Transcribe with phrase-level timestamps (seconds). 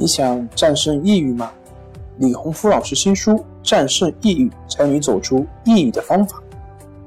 [0.00, 1.50] 你想战胜抑郁吗？
[2.18, 3.32] 李洪福老师新书
[3.64, 6.38] 《战胜抑郁，教你走出抑郁的方法》，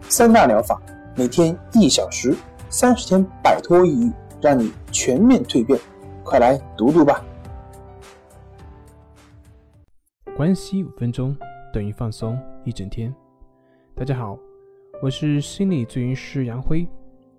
[0.10, 0.78] 三大疗法，
[1.16, 2.36] 每天一小时，
[2.70, 5.80] 三十天摆脱抑郁，让你全面蜕变。
[6.22, 7.24] 快来读读吧！
[10.36, 11.34] 关系五分钟
[11.74, 13.14] 等于放松一整天。
[13.96, 14.38] 大家好，
[15.02, 16.86] 我是心理咨询师杨辉，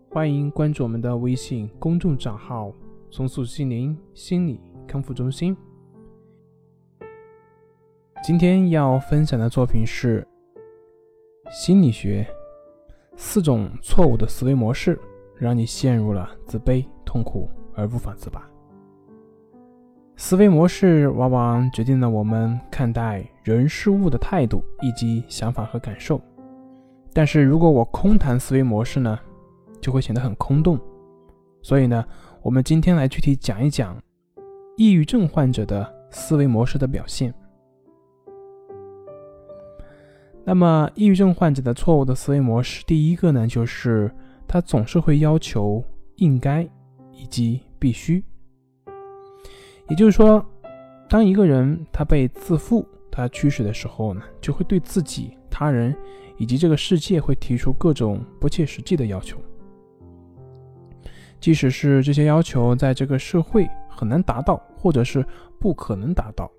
[0.08, 2.72] 欢迎关注我们的微信公众账号
[3.12, 4.58] “重塑心灵心理”。
[4.92, 5.56] 康复中心。
[8.22, 10.26] 今天要分享的作品是
[11.50, 12.26] 心理学
[13.16, 15.00] 四种错误的思维模式，
[15.34, 18.46] 让你陷入了自卑、痛苦而无法自拔。
[20.14, 26.20] 思维模式往往决定了我们看待人事物的态度以及想法和感受。
[27.14, 29.18] 但是如果我空谈思维模式呢，
[29.80, 30.78] 就会显得很空洞。
[31.62, 32.04] 所以呢，
[32.42, 33.96] 我们今天来具体讲一讲。
[34.76, 37.32] 抑郁症患者的思维模式的表现。
[40.44, 44.10] 那么，抑郁症患者的错误的思维模式，第一个呢，就是
[44.48, 45.84] 他总是会要求
[46.16, 46.68] 应该
[47.12, 48.24] 以及必须。
[49.88, 50.44] 也就是说，
[51.08, 55.94] 当一个人他被自负他驱使的时候呢，就会对自己、他人
[56.38, 59.38] 以及这个世界会提出各种不切实际的要求，
[61.38, 63.68] 即使是这些要求在这个社会。
[64.02, 65.24] 很难达到，或者是
[65.60, 66.50] 不可能达到，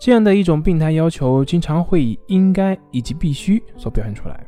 [0.00, 4.46] 这样的一种病态要求，经常会以应该以及必须所表现出来。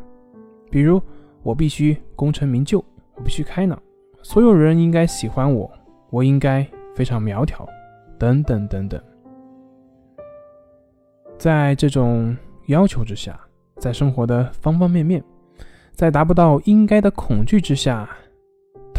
[0.71, 0.99] 比如，
[1.43, 2.83] 我必须功成名就，
[3.17, 3.79] 我必须开朗，
[4.23, 5.71] 所有人应该喜欢我，
[6.09, 7.69] 我应该非常苗条，
[8.19, 8.99] 等等等等。
[11.37, 12.35] 在这种
[12.69, 13.39] 要求之下，
[13.77, 15.23] 在生活的方方面面，
[15.93, 18.09] 在达不到应该的恐惧之下。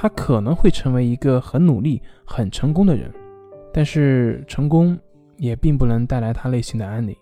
[0.01, 3.11] 他可能会成为一个很努力、很成功的人，
[3.73, 4.97] 但是成功
[5.35, 7.13] 也并不能带来他内心的安宁。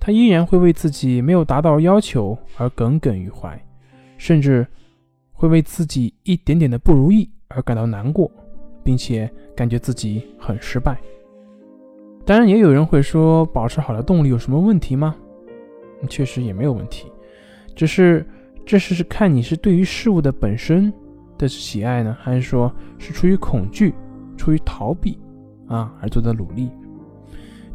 [0.00, 3.62] 他依然会为自己没有达到要求而耿耿于怀，
[4.16, 4.66] 甚至
[5.30, 8.30] 会为自己一点点的不如意而感到难过，
[8.82, 10.98] 并且感觉自己很失败。
[12.24, 15.14] 当然，也有人会说，保持好的动力有什么问题吗？
[16.08, 17.12] 确实也没有问题，
[17.74, 18.26] 只是
[18.64, 20.90] 这是看你是对于事物的本身。
[21.38, 23.94] 的喜爱呢，还是说是出于恐惧、
[24.36, 25.18] 出于逃避
[25.66, 26.70] 啊而做的努力？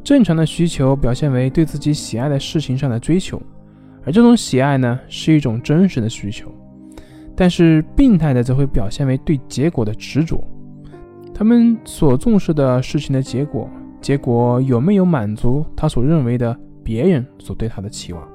[0.03, 3.41] 正常的需求表现为对自己喜爱的事情上的追求，
[4.05, 6.51] 而这种喜爱呢是一种真实的需求。
[7.35, 10.43] 但是病态的则会表现为对结果的执着，
[11.33, 13.69] 他们所重视的事情的结果，
[14.01, 18.27] 结果有没有满足他所认为的别人所对他的期望？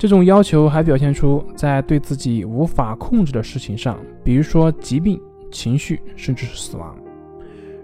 [0.00, 5.20] 这种要求还表现出在对自己无法控制的事情上，比如说疾病、
[5.52, 6.96] 情绪，甚至是死亡。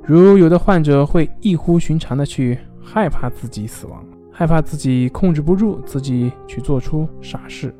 [0.02, 7.74] 如有的患者会异乎寻常的去害怕自己死亡，害怕自己控制不住自己去做出傻事。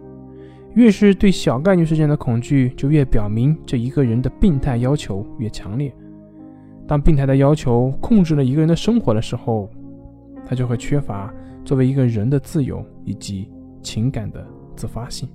[0.75, 5.91] 越是对小概率事件的恐惧，就越表明这一个人的病态要求越强烈。
[6.87, 9.71] 当病态的要求控制了一个人的生活的时候，
[10.45, 11.33] 他就会缺乏
[11.65, 13.49] 作为一个人的自由以及。
[13.87, 14.45] 情感的
[14.77, 15.29] 自发性。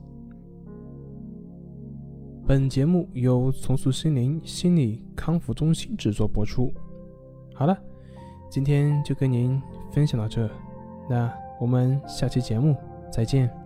[2.46, 6.70] 本节目由重塑心灵心理康复中心制作播出。
[7.54, 7.78] 好了，
[8.50, 10.50] 今天就跟您分享到这，
[11.10, 12.76] 那我们下期节目
[13.10, 13.61] 再见。